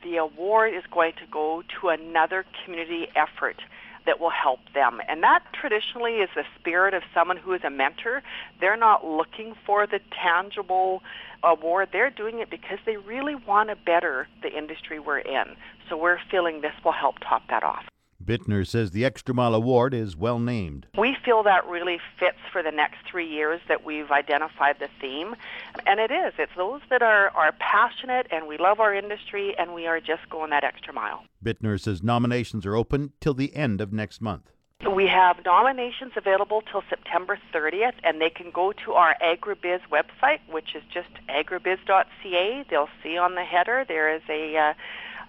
the 0.02 0.16
award 0.16 0.74
is 0.74 0.82
going 0.90 1.12
to 1.14 1.26
go 1.30 1.62
to 1.80 1.88
another 1.88 2.44
community 2.64 3.08
effort 3.14 3.56
that 4.06 4.18
will 4.18 4.30
help 4.30 4.60
them. 4.74 5.00
And 5.08 5.22
that 5.22 5.40
traditionally 5.52 6.16
is 6.16 6.30
the 6.34 6.44
spirit 6.58 6.94
of 6.94 7.02
someone 7.14 7.36
who 7.36 7.52
is 7.52 7.60
a 7.64 7.70
mentor. 7.70 8.22
They're 8.60 8.76
not 8.76 9.04
looking 9.04 9.54
for 9.66 9.86
the 9.86 10.00
tangible 10.22 11.02
award. 11.42 11.90
They're 11.92 12.10
doing 12.10 12.38
it 12.40 12.50
because 12.50 12.78
they 12.86 12.96
really 12.96 13.34
want 13.34 13.68
to 13.68 13.76
better 13.76 14.26
the 14.42 14.56
industry 14.56 14.98
we're 14.98 15.18
in. 15.18 15.56
So 15.88 15.96
we're 15.96 16.18
feeling 16.30 16.60
this 16.60 16.72
will 16.84 16.92
help 16.92 17.16
top 17.20 17.42
that 17.50 17.62
off. 17.62 17.84
Buettner 18.22 18.66
says 18.66 18.90
the 18.90 19.04
Extra 19.04 19.34
Mile 19.34 19.54
Award 19.54 19.94
is 19.94 20.16
well 20.16 20.38
named. 20.38 20.86
We 20.98 21.16
feel 21.24 21.42
that 21.44 21.66
really 21.66 21.98
fits 22.18 22.38
for 22.52 22.62
the 22.62 22.70
next 22.70 22.98
three 23.10 23.26
years 23.26 23.60
that 23.68 23.84
we've 23.84 24.10
identified 24.10 24.76
the 24.78 24.88
theme. 25.00 25.34
And 25.86 25.98
it 25.98 26.10
is. 26.10 26.34
It's 26.38 26.52
those 26.56 26.82
that 26.90 27.02
are, 27.02 27.30
are 27.30 27.52
passionate 27.58 28.26
and 28.30 28.46
we 28.46 28.58
love 28.58 28.78
our 28.78 28.94
industry 28.94 29.54
and 29.58 29.74
we 29.74 29.86
are 29.86 30.00
just 30.00 30.28
going 30.28 30.50
that 30.50 30.64
extra 30.64 30.92
mile. 30.92 31.24
Buettner 31.42 31.80
says 31.80 32.02
nominations 32.02 32.66
are 32.66 32.76
open 32.76 33.12
till 33.20 33.34
the 33.34 33.54
end 33.54 33.80
of 33.80 33.92
next 33.92 34.20
month. 34.20 34.52
We 34.88 35.06
have 35.08 35.44
nominations 35.44 36.12
available 36.16 36.62
till 36.62 36.82
September 36.88 37.38
30th, 37.52 37.96
and 38.02 38.18
they 38.18 38.30
can 38.30 38.50
go 38.50 38.72
to 38.84 38.92
our 38.92 39.14
Agribiz 39.22 39.80
website, 39.92 40.40
which 40.50 40.74
is 40.74 40.82
just 40.92 41.10
agribiz.ca. 41.28 42.64
They'll 42.70 42.88
see 43.02 43.18
on 43.18 43.34
the 43.34 43.44
header 43.44 43.84
there 43.86 44.14
is 44.14 44.22
a 44.30 44.56
uh, 44.56 44.72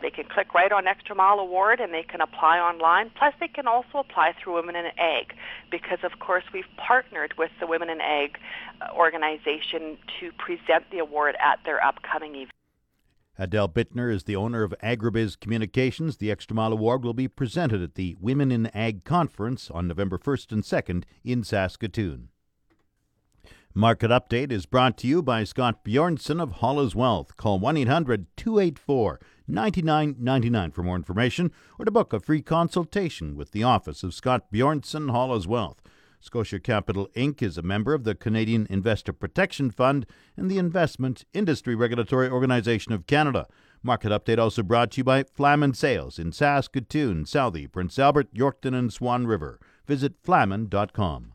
they 0.02 0.10
can 0.10 0.26
click 0.26 0.54
right 0.54 0.72
on 0.72 0.88
Extra 0.88 1.16
Mile 1.16 1.40
Award 1.40 1.80
and 1.80 1.94
they 1.94 2.04
can 2.04 2.22
apply 2.22 2.60
online. 2.60 3.12
Plus, 3.18 3.34
they 3.40 3.48
can 3.48 3.68
also 3.68 4.00
apply 4.00 4.34
through 4.42 4.56
Women 4.56 4.76
in 4.76 4.86
Ag 4.98 5.34
because, 5.70 6.00
of 6.04 6.20
course, 6.20 6.44
we've 6.54 6.66
partnered 6.78 7.34
with 7.38 7.52
the 7.60 7.68
Women 7.68 7.90
in 7.90 8.02
Ag 8.02 8.38
uh, 8.82 8.94
organization 8.96 9.98
to 10.20 10.32
present 10.38 10.90
the 10.92 11.00
award 11.00 11.36
at 11.44 11.60
their 11.66 11.84
upcoming 11.84 12.36
event. 12.36 12.52
Adele 13.38 13.70
Buettner 13.70 14.14
is 14.14 14.26
the 14.26 14.36
owner 14.36 14.64
of 14.64 14.74
Agribiz 14.84 15.40
Communications. 15.40 16.18
The 16.18 16.30
Extra 16.30 16.56
Mile 16.56 16.74
Award 16.74 17.04
will 17.04 17.14
be 17.14 17.28
presented 17.28 17.82
at 17.82 17.96
the 17.96 18.16
Women 18.20 18.52
in 18.52 18.68
Ag 18.68 19.04
Conference 19.04 19.72
on 19.72 19.88
November 19.88 20.18
1st 20.18 20.52
and 20.52 20.64
2nd 20.64 21.04
in 21.24 21.44
Saskatoon. 21.44 22.30
Market 23.74 24.12
Update 24.12 24.52
is 24.52 24.66
brought 24.66 24.98
to 24.98 25.08
you 25.08 25.24
by 25.24 25.46
Scott 25.46 25.86
Bjornson 25.86 26.42
of 26.42 26.52
Hollis 26.54 26.94
Wealth. 26.94 27.38
Call 27.38 27.58
1 27.58 27.78
800 27.78 28.28
284 28.36 29.20
9999 29.52 30.72
for 30.72 30.84
more 30.84 30.96
information 30.96 31.52
or 31.78 31.86
to 31.86 31.92
book 31.92 32.14
a 32.14 32.20
free 32.20 32.42
consultation 32.42 33.36
with 33.36 33.52
the 33.52 33.64
office 33.64 34.04
of 34.04 34.14
Scott 34.14 34.52
Bjornson 34.52 35.12
Hollis 35.12 35.46
Wealth. 35.46 35.82
Scotia 36.20 36.60
Capital 36.60 37.08
Inc. 37.16 37.42
is 37.42 37.58
a 37.58 37.64
member 37.64 37.94
of 37.94 38.04
the 38.04 38.16
Canadian 38.16 38.68
Investor 38.70 39.12
Protection 39.12 39.72
Fund 39.72 40.06
and 40.38 40.50
the 40.50 40.60
Investment 40.60 41.26
Industry 41.34 41.76
Regulatory 41.76 42.30
Organization 42.30 42.94
of 42.94 43.08
Canada. 43.08 43.48
Market 43.84 44.12
update 44.12 44.38
also 44.38 44.62
brought 44.62 44.92
to 44.92 44.98
you 45.00 45.04
by 45.04 45.24
Flaman 45.24 45.74
Sales 45.74 46.20
in 46.20 46.32
Saskatoon, 46.32 47.26
Southey, 47.26 47.66
Prince 47.66 47.98
Albert, 47.98 48.32
Yorkton, 48.34 48.76
and 48.76 48.94
Swan 48.94 49.26
River. 49.26 49.60
Visit 49.88 50.14
flaman.com. 50.24 51.34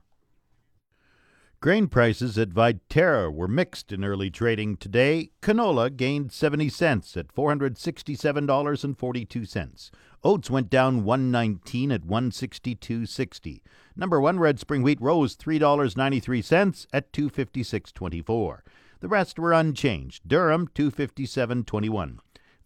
Grain 1.67 1.89
prices 1.89 2.39
at 2.39 2.51
Viterra 2.51 3.29
were 3.29 3.49
mixed 3.49 3.91
in 3.91 4.05
early 4.05 4.31
trading 4.31 4.77
today. 4.77 5.31
Canola 5.43 5.91
gained 5.91 6.31
70 6.31 6.69
cents 6.69 7.17
at 7.17 7.35
$467.42. 7.35 9.91
Oats 10.23 10.49
went 10.49 10.71
down 10.71 11.03
119 11.03 11.91
at 11.91 12.03
162.60. 12.03 13.63
Number 13.97 14.21
1 14.21 14.39
red 14.39 14.61
spring 14.61 14.83
wheat 14.83 15.01
rose 15.01 15.35
$3.93 15.35 16.87
at 16.93 17.13
256.24. 17.13 18.59
The 19.01 19.09
rest 19.09 19.37
were 19.37 19.53
unchanged. 19.53 20.23
Durum 20.29 20.69
257.21. 20.69 22.19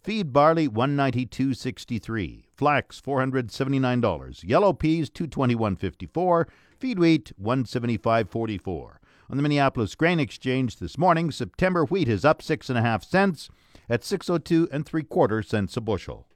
Feed 0.05 0.31
barley 0.31 0.69
192.63. 0.69 2.45
Flax 2.55 3.01
$479. 3.01 4.45
Yellow 4.45 4.75
peas 4.75 5.09
221.54. 5.09 6.45
Feed 6.81 6.99
wheat 6.99 7.33
175.44. 7.39 8.97
On 9.29 9.37
the 9.37 9.43
Minneapolis 9.43 9.95
Grain 9.95 10.19
Exchange 10.19 10.77
this 10.77 10.97
morning, 10.97 11.31
September 11.31 11.85
wheat 11.85 12.09
is 12.09 12.25
up 12.25 12.41
six 12.41 12.71
and 12.71 12.79
a 12.79 12.81
half 12.81 13.05
cents 13.05 13.51
at 13.91 14.03
602 14.03 14.67
and 14.73 14.87
three 14.87 15.03
quarter 15.03 15.43
cents 15.43 15.77
a 15.77 15.83
bushel. 15.83 16.27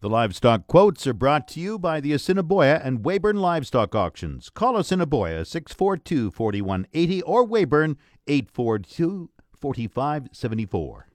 The 0.00 0.08
livestock 0.08 0.66
quotes 0.66 1.06
are 1.06 1.12
brought 1.12 1.46
to 1.48 1.60
you 1.60 1.78
by 1.78 2.00
the 2.00 2.14
Assiniboia 2.14 2.80
and 2.82 3.04
Weyburn 3.04 3.36
Livestock 3.42 3.94
Auctions. 3.94 4.48
Call 4.48 4.78
Assiniboia 4.78 5.44
642 5.44 6.30
4180 6.30 7.20
or 7.22 7.44
Weyburn 7.44 7.98
842 8.26 9.28
4574. 9.60 11.09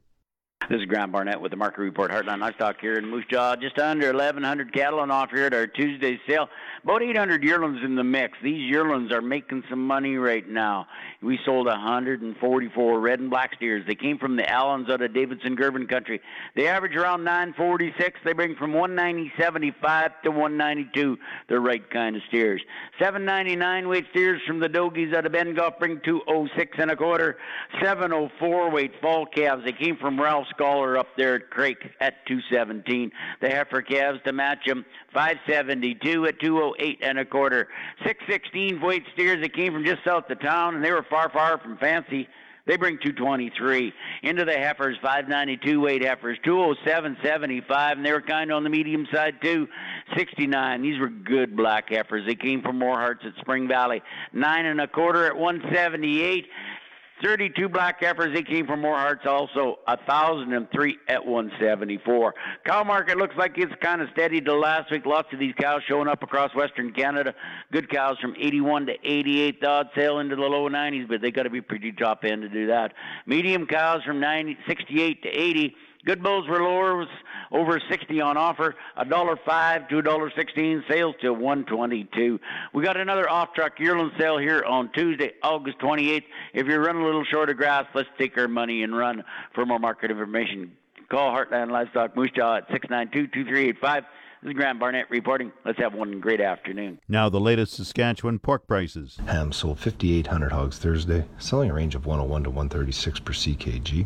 This 0.68 0.80
is 0.80 0.86
Graham 0.88 1.12
Barnett 1.12 1.40
with 1.40 1.52
the 1.52 1.58
Market 1.58 1.82
Report 1.82 2.10
Heartland 2.10 2.40
Livestock 2.40 2.82
here 2.82 2.96
in 2.96 3.08
Moose 3.08 3.26
Jaw. 3.30 3.56
Just 3.56 3.78
under 3.78 4.08
1,100 4.08 4.74
cattle 4.74 5.00
on 5.00 5.12
offer 5.12 5.36
here 5.36 5.46
at 5.46 5.54
our 5.54 5.68
Tuesday 5.68 6.20
sale. 6.28 6.50
About 6.84 7.04
800 7.04 7.44
yearlings 7.44 7.82
in 7.84 7.96
the 7.96 8.04
mix. 8.04 8.36
These 8.44 8.72
yearlings 8.72 9.12
are 9.12 9.22
making 9.22 9.64
some 9.70 9.86
money 9.86 10.16
right 10.16 10.48
now. 10.48 10.88
We 11.22 11.38
sold 11.46 11.68
144 11.68 13.00
red 13.00 13.20
and 13.20 13.30
black 13.30 13.54
steers. 13.56 13.84
They 13.86 13.94
came 13.94 14.18
from 14.18 14.38
the 14.38 14.50
Allens 14.50 14.90
out 14.90 15.04
of 15.04 15.14
Davidson 15.14 15.56
Girvin 15.56 15.86
country. 15.86 16.20
They 16.56 16.68
average 16.68 16.96
around 16.96 17.24
946. 17.24 18.20
They 18.26 18.34
bring 18.34 18.56
from 18.56 18.72
190.75 18.74 20.22
to 20.24 20.32
192. 20.32 21.18
The 21.48 21.60
right 21.60 21.88
kind 21.92 22.16
of 22.16 22.24
steers. 22.28 22.62
799 22.98 23.88
weight 23.88 24.06
steers 24.10 24.42
from 24.48 24.60
the 24.60 24.70
Dogies 24.70 25.14
out 25.14 25.28
of 25.28 25.32
Bengough 25.32 25.78
bring 25.78 26.02
206 26.04 26.78
and 26.80 26.90
a 26.90 26.96
quarter. 26.96 27.38
704 27.84 28.72
weight 28.72 28.94
fall 29.00 29.28
calves. 29.28 29.64
They 29.64 29.72
came 29.72 29.98
from 29.98 30.20
Ralph 30.20 30.48
Scholar 30.56 30.98
up 30.98 31.08
there 31.18 31.36
at 31.36 31.50
Craik 31.50 31.78
at 32.00 32.26
217. 32.28 33.12
The 33.42 33.50
heifer 33.50 33.82
calves 33.82 34.20
to 34.26 34.34
match 34.34 34.66
them 34.66 34.86
572 35.14 36.26
at 36.26 36.40
208 36.40 37.00
and 37.02 37.20
a 37.20 37.26
quarter. 37.26 37.68
616 38.06 38.82
weight 38.82 39.04
steers 39.14 39.42
that 39.42 39.54
came 39.54 39.74
from 39.74 39.86
just 39.86 40.04
south 40.06 40.30
of 40.30 40.40
town 40.40 40.76
and 40.76 40.84
they 40.84 40.92
were 40.92 41.06
far, 41.10 41.30
far 41.30 41.58
from 41.60 41.78
fancy. 41.78 42.28
They 42.68 42.78
bring 42.78 42.98
223 42.98 43.94
into 44.24 44.44
the 44.44 44.58
heifers, 44.58 44.98
592 45.02 45.80
weight 45.80 46.04
heifers, 46.04 46.40
207.75, 46.44 47.92
and 47.92 48.06
they 48.06 48.12
were 48.12 48.22
kind 48.22 48.52
on 48.52 48.64
the 48.64 48.72
medium 48.72 49.08
side 49.14 49.36
too. 49.44 49.68
69. 50.18 50.82
These 50.82 51.00
were 51.00 51.10
good 51.10 51.56
black 51.56 51.90
heifers. 51.90 52.26
They 52.26 52.34
came 52.34 52.64
from 52.64 52.80
More 52.80 52.96
Hearts 52.96 53.22
at 53.24 53.34
Spring 53.40 53.68
Valley, 53.68 54.02
nine 54.34 54.66
and 54.66 54.82
a 54.82 54.88
quarter 54.88 55.28
at 55.28 55.38
178. 55.38 56.48
32 57.24 57.70
black 57.70 58.02
heifers. 58.02 58.34
They 58.34 58.44
came 58.44 58.68
from 58.68 58.82
more 58.82 58.98
hearts 58.98 59.26
also. 59.26 59.80
1,003 59.86 60.98
at 61.08 61.26
174. 61.26 62.34
Cow 62.66 62.84
market 62.84 63.18
looks 63.18 63.36
like 63.38 63.54
it's 63.58 63.74
kind 63.82 64.02
of 64.02 64.10
steady 64.14 64.42
to 64.42 64.54
last 64.54 64.92
week. 64.92 65.06
Lots 65.06 65.32
of 65.32 65.40
these 65.40 65.54
cows 65.60 65.82
showing 65.88 66.08
up 66.08 66.24
across 66.24 66.54
Western 66.56 66.92
Canada. 66.92 67.34
Good 67.72 67.90
cows 67.90 68.18
from 68.20 68.36
81 68.38 68.88
to 68.88 68.94
88. 69.04 69.62
The 69.62 69.68
odd 69.68 69.90
sale 69.96 70.20
into 70.20 70.36
the 70.36 70.42
low 70.42 70.70
90s, 70.70 71.08
but 71.08 71.22
they 71.22 71.32
got 71.32 71.44
to 71.44 71.50
be 71.50 71.62
pretty 71.62 71.92
top 71.92 72.24
end 72.24 72.42
to 72.42 72.50
do 72.50 72.68
that. 72.68 72.94
Medium 73.26 73.66
cows 73.66 74.04
from 74.04 74.20
90, 74.20 74.58
68 74.68 75.24
to 75.24 75.30
80. 75.30 75.76
Good 76.06 76.22
bulls 76.22 76.48
were 76.48 76.62
lower, 76.62 76.96
was 76.96 77.08
over 77.52 77.82
60 77.90 78.22
on 78.22 78.38
offer, 78.38 78.76
a 78.96 79.04
dollar 79.04 79.38
five 79.44 79.88
to 79.90 79.98
a 79.98 80.02
dollar 80.04 80.32
sixteen. 80.36 80.84
Sales 80.88 81.16
to 81.22 81.34
122. 81.34 82.40
We 82.74 82.84
got 82.84 82.96
another 82.96 83.28
off-truck 83.28 83.80
yearling 83.80 84.12
sale 84.20 84.38
here 84.38 84.64
on 84.68 84.92
Tuesday, 84.94 85.32
August 85.42 85.80
28th. 85.80 86.24
If 86.54 86.68
you're 86.68 86.82
running 86.82 87.02
a 87.02 87.06
little 87.06 87.24
short 87.24 87.50
of 87.50 87.58
grass, 87.58 87.86
let's 87.96 88.10
take 88.20 88.38
our 88.38 88.48
money 88.48 88.84
and 88.84 88.96
run. 88.96 89.24
For 89.54 89.66
more 89.66 89.80
market 89.80 90.12
information, 90.12 90.74
call 91.10 91.36
Heartland 91.36 91.72
Livestock 91.72 92.16
Moose 92.16 92.32
Jaw 92.36 92.58
at 92.58 92.70
692-2385. 92.70 94.06
This 94.44 94.52
is 94.52 94.54
Graham 94.54 94.78
Barnett 94.78 95.10
reporting. 95.10 95.52
Let's 95.66 95.80
have 95.80 95.96
one 95.96 96.20
great 96.20 96.42
afternoon. 96.42 97.00
Now 97.08 97.30
the 97.30 97.40
latest 97.40 97.74
Saskatchewan 97.74 98.38
pork 98.38 98.68
prices. 98.68 99.18
Ham 99.26 99.52
sold 99.52 99.80
5,800 99.80 100.52
hogs 100.52 100.78
Thursday, 100.78 101.26
selling 101.40 101.72
a 101.72 101.74
range 101.74 101.96
of 101.96 102.06
101 102.06 102.44
to 102.44 102.50
136 102.52 103.20
per 103.22 103.34
ckg. 103.34 104.06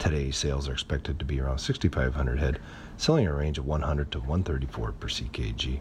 Today, 0.00 0.30
sales 0.30 0.66
are 0.66 0.72
expected 0.72 1.18
to 1.18 1.26
be 1.26 1.42
around 1.42 1.58
6,500 1.58 2.38
head, 2.38 2.58
selling 2.96 3.26
a 3.26 3.34
range 3.34 3.58
of 3.58 3.66
100 3.66 4.10
to 4.12 4.18
134 4.18 4.92
per 4.92 5.08
ckg. 5.08 5.78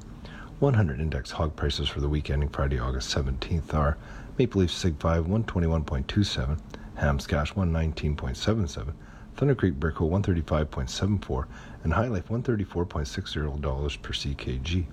100 0.59 0.99
index 0.99 1.31
hog 1.31 1.55
prices 1.55 1.88
for 1.88 2.01
the 2.01 2.09
week 2.09 2.29
ending 2.29 2.49
Friday, 2.49 2.77
August 2.77 3.15
17th 3.15 3.73
are 3.73 3.97
Maple 4.38 4.59
Leaf 4.59 4.71
Sig 4.71 4.99
5 4.99 5.25
121.27, 5.25 6.59
Hams 6.95 7.27
Cash 7.27 7.53
119.77, 7.53 8.93
Thunder 9.38 9.55
Creek 9.55 9.79
Brickle 9.79 10.09
135.74, 10.09 11.45
and 11.85 11.93
HyLife 11.93 12.25
$134.60 12.25 14.01
per 14.01 14.11
ckg. 14.11 14.85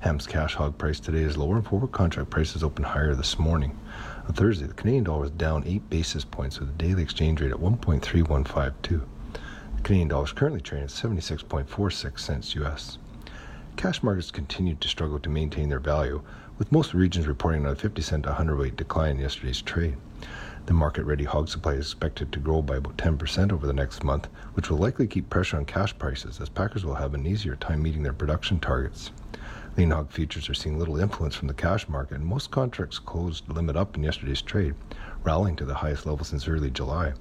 Ham's 0.00 0.26
cash 0.26 0.54
hog 0.54 0.78
price 0.78 0.98
today 0.98 1.22
is 1.22 1.36
lower 1.36 1.56
and 1.56 1.66
forward 1.66 1.92
contract 1.92 2.30
prices 2.30 2.64
open 2.64 2.84
higher 2.84 3.14
this 3.14 3.38
morning. 3.38 3.78
On 4.28 4.34
Thursday, 4.34 4.66
the 4.66 4.74
Canadian 4.74 5.04
dollar 5.04 5.22
was 5.22 5.30
down 5.30 5.64
8 5.66 5.88
basis 5.88 6.22
points 6.22 6.60
with 6.60 6.68
a 6.68 6.72
daily 6.72 7.02
exchange 7.02 7.40
rate 7.40 7.50
at 7.50 7.56
1.3152. 7.56 8.82
The 8.82 9.82
Canadian 9.82 10.08
dollar 10.08 10.26
is 10.26 10.32
currently 10.32 10.60
trading 10.60 10.84
at 10.84 10.90
76.46 10.90 12.20
cents 12.20 12.54
US. 12.56 12.98
Cash 13.76 14.02
markets 14.02 14.30
continued 14.30 14.82
to 14.82 14.88
struggle 14.88 15.18
to 15.20 15.30
maintain 15.30 15.70
their 15.70 15.80
value, 15.80 16.20
with 16.58 16.70
most 16.70 16.92
regions 16.92 17.26
reporting 17.26 17.64
a 17.64 17.74
50 17.74 18.02
cent 18.02 18.24
to 18.24 18.28
100 18.28 18.58
weight 18.58 18.76
decline 18.76 19.12
in 19.12 19.20
yesterday's 19.20 19.62
trade. 19.62 19.96
The 20.66 20.74
market 20.74 21.04
ready 21.04 21.24
hog 21.24 21.48
supply 21.48 21.72
is 21.72 21.86
expected 21.86 22.30
to 22.32 22.38
grow 22.38 22.60
by 22.60 22.76
about 22.76 22.98
10% 22.98 23.50
over 23.50 23.66
the 23.66 23.72
next 23.72 24.04
month, 24.04 24.28
which 24.52 24.68
will 24.68 24.76
likely 24.76 25.06
keep 25.06 25.30
pressure 25.30 25.56
on 25.56 25.64
cash 25.64 25.96
prices 25.96 26.38
as 26.38 26.50
packers 26.50 26.84
will 26.84 26.96
have 26.96 27.14
an 27.14 27.26
easier 27.26 27.56
time 27.56 27.82
meeting 27.82 28.02
their 28.02 28.12
production 28.12 28.60
targets. 28.60 29.10
Lean 29.78 29.90
hog 29.92 30.10
futures 30.10 30.48
are 30.48 30.54
seeing 30.54 30.76
little 30.76 30.98
influence 30.98 31.36
from 31.36 31.46
the 31.46 31.54
cash 31.54 31.88
market, 31.88 32.16
and 32.16 32.26
most 32.26 32.50
contracts 32.50 32.98
closed 32.98 33.48
limit 33.48 33.76
up 33.76 33.94
in 33.94 34.02
yesterday's 34.02 34.42
trade, 34.42 34.74
rallying 35.22 35.54
to 35.54 35.64
the 35.64 35.72
highest 35.72 36.04
level 36.04 36.24
since 36.24 36.48
early 36.48 36.68
July. 36.68 37.12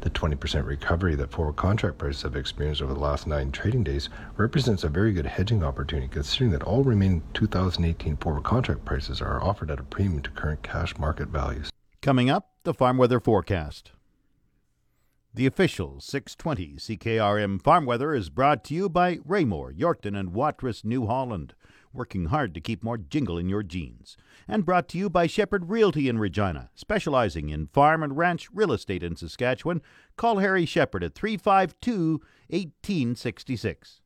The 0.00 0.10
20% 0.10 0.66
recovery 0.66 1.14
that 1.14 1.30
forward 1.30 1.54
contract 1.54 1.98
prices 1.98 2.22
have 2.22 2.34
experienced 2.34 2.82
over 2.82 2.92
the 2.92 2.98
last 2.98 3.28
nine 3.28 3.52
trading 3.52 3.84
days 3.84 4.08
represents 4.36 4.82
a 4.82 4.88
very 4.88 5.12
good 5.12 5.26
hedging 5.26 5.62
opportunity 5.62 6.08
considering 6.08 6.50
that 6.50 6.64
all 6.64 6.82
remaining 6.82 7.22
2018 7.34 8.16
forward 8.16 8.42
contract 8.42 8.84
prices 8.84 9.22
are 9.22 9.40
offered 9.40 9.70
at 9.70 9.78
a 9.78 9.84
premium 9.84 10.22
to 10.22 10.30
current 10.30 10.64
cash 10.64 10.98
market 10.98 11.28
values. 11.28 11.70
Coming 12.00 12.28
up, 12.28 12.50
the 12.64 12.74
farm 12.74 12.98
weather 12.98 13.20
forecast. 13.20 13.92
The 15.32 15.46
official 15.46 16.00
620 16.00 16.78
CKRM 16.78 17.62
farm 17.62 17.86
weather 17.86 18.12
is 18.12 18.28
brought 18.28 18.64
to 18.64 18.74
you 18.74 18.88
by 18.88 19.20
Raymore, 19.24 19.72
Yorkton, 19.72 20.18
and 20.18 20.34
Watrous, 20.34 20.84
New 20.84 21.06
Holland 21.06 21.54
working 21.92 22.26
hard 22.26 22.54
to 22.54 22.60
keep 22.60 22.82
more 22.82 22.98
jingle 22.98 23.38
in 23.38 23.48
your 23.48 23.62
jeans. 23.62 24.16
And 24.48 24.64
brought 24.64 24.88
to 24.88 24.98
you 24.98 25.10
by 25.10 25.26
Shepherd 25.26 25.70
Realty 25.70 26.08
in 26.08 26.18
Regina, 26.18 26.70
specializing 26.74 27.50
in 27.50 27.66
farm 27.66 28.02
and 28.02 28.16
ranch 28.16 28.48
real 28.52 28.72
estate 28.72 29.02
in 29.02 29.16
Saskatchewan. 29.16 29.82
Call 30.16 30.38
Harry 30.38 30.66
Shepherd 30.66 31.04
at 31.04 31.14
352 31.14 32.20
1866. 32.48 34.00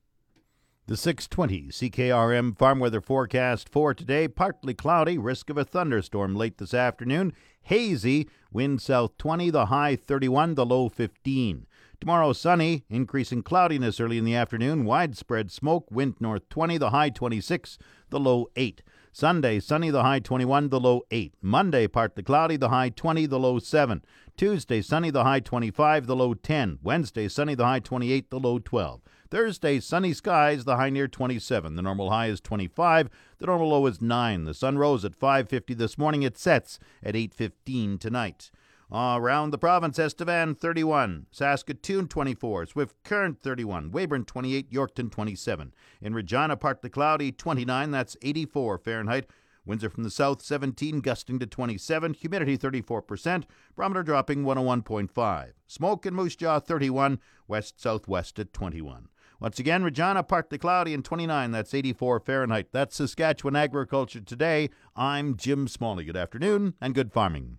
The 0.88 0.97
620 0.97 1.73
CKRM 1.73 2.57
farm 2.57 2.78
weather 2.78 3.00
forecast 3.00 3.69
for 3.69 3.93
today 3.93 4.28
partly 4.28 4.73
cloudy, 4.73 5.19
risk 5.19 5.50
of 5.50 5.59
a 5.59 5.64
thunderstorm 5.64 6.37
late 6.37 6.59
this 6.59 6.73
afternoon, 6.73 7.33
hazy, 7.62 8.28
wind 8.52 8.81
south 8.81 9.19
20, 9.19 9.50
the 9.50 9.66
high 9.66 9.97
31, 9.97 10.55
the 10.55 10.64
low 10.64 10.88
15. 10.88 11.66
Tomorrow, 12.00 12.35
sunny, 12.35 12.85
increasing 12.91 13.43
cloudiness 13.43 13.99
early 13.99 14.19
in 14.19 14.25
the 14.25 14.35
afternoon, 14.35 14.85
widespread 14.85 15.50
smoke, 15.50 15.91
wind 15.91 16.17
north 16.21 16.49
20, 16.50 16.79
the 16.79 16.91
high 16.91 17.09
26, 17.09 17.79
the 18.11 18.21
low 18.21 18.49
8. 18.55 18.83
Sunday, 19.12 19.59
sunny, 19.59 19.91
the 19.91 20.03
high 20.03 20.19
21, 20.19 20.69
the 20.69 20.79
low 20.79 21.03
8. 21.11 21.33
Monday, 21.41 21.87
partly 21.87 22.23
cloudy, 22.23 22.57
the 22.57 22.69
high 22.69 22.91
20, 22.91 23.25
the 23.25 23.38
low 23.38 23.59
7. 23.59 24.05
Tuesday, 24.37 24.83
sunny, 24.83 25.11
the 25.11 25.25
high 25.25 25.41
25, 25.41 26.07
the 26.07 26.15
low 26.15 26.35
10. 26.35 26.79
Wednesday, 26.83 27.29
sunny, 27.29 27.55
the 27.55 27.65
high 27.65 27.81
28, 27.81 28.29
the 28.29 28.38
low 28.38 28.59
12. 28.59 29.00
Thursday, 29.31 29.81
sunny 29.81 30.12
skies, 30.12 30.65
the 30.65 30.76
high 30.76 30.91
near 30.91 31.09
27. 31.09 31.76
The 31.76 31.83
normal 31.83 32.11
high 32.11 32.26
is 32.26 32.43
25. 32.43 33.09
The 33.38 33.47
normal 33.47 33.71
low 33.71 33.87
is 33.87 34.03
9. 34.03 34.45
The 34.45 34.55
sun 34.55 34.76
rose 34.76 35.05
at 35.05 35.19
5:50 35.19 35.75
this 35.75 35.97
morning. 35.97 36.23
It 36.23 36.37
sets 36.37 36.79
at 37.03 37.17
8:15 37.17 37.99
tonight. 37.99 38.50
Around 38.90 39.50
the 39.50 39.59
province, 39.59 39.99
Estevan 39.99 40.55
31, 40.55 41.26
Saskatoon 41.33 42.07
24, 42.07 42.66
Swift 42.66 42.95
Current 43.02 43.43
31, 43.43 43.90
Weyburn 43.90 44.25
28, 44.25 44.71
Yorkton 44.71 45.11
27. 45.11 45.75
In 46.00 46.14
Regina, 46.14 46.57
partly 46.57 46.88
cloudy 46.88 47.33
29, 47.33 47.90
that's 47.90 48.16
84 48.23 48.78
Fahrenheit. 48.78 49.26
Winds 49.64 49.83
are 49.83 49.90
from 49.90 50.05
the 50.05 50.11
south 50.11 50.40
17, 50.40 51.00
gusting 51.00 51.40
to 51.40 51.47
27, 51.47 52.14
humidity 52.14 52.57
34%, 52.57 53.43
barometer 53.75 54.05
dropping 54.05 54.45
101.5. 54.45 55.52
Smoke 55.66 56.07
in 56.07 56.14
Moose 56.14 56.37
Jaw 56.37 56.61
31, 56.61 57.19
west 57.49 57.81
southwest 57.81 58.38
at 58.38 58.52
21. 58.52 59.09
Once 59.40 59.59
again, 59.59 59.83
Regina 59.83 60.23
partly 60.23 60.59
cloudy 60.59 60.95
and 60.95 61.05
29. 61.05 61.50
That's 61.50 61.75
84 61.75 62.21
Fahrenheit. 62.21 62.69
That's 62.71 62.97
Saskatchewan 62.97 63.57
Agriculture 63.57 64.21
Today. 64.21 64.71
I'm 64.95 65.37
Jim 65.37 65.66
Smalley. 65.66 66.05
Good 66.05 66.16
afternoon 66.16 66.75
and 66.81 66.95
good 66.95 67.12
farming. 67.12 67.59